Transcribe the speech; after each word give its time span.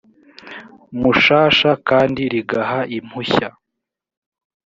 mushasha 0.99 1.71
kandi 1.89 2.21
rigaha 2.33 2.79
impushya 2.97 3.49